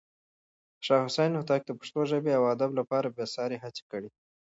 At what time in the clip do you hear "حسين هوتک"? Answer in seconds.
1.07-1.61